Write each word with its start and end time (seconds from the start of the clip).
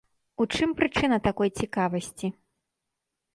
У 0.43 0.45
чым 0.53 0.69
прычына 0.79 1.19
такой 1.27 1.51
цікавасці? 1.65 2.27